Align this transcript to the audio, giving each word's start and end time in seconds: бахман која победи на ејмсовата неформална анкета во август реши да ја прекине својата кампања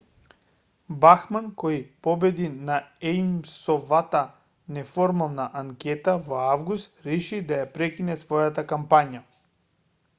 бахман 1.01 1.49
која 1.63 1.81
победи 2.07 2.47
на 2.69 2.77
ејмсовата 3.11 4.21
неформална 4.77 5.45
анкета 5.61 6.15
во 6.29 6.39
август 6.55 7.05
реши 7.09 7.41
да 7.51 7.59
ја 7.65 7.69
прекине 7.75 8.17
својата 8.23 8.65
кампања 8.73 9.23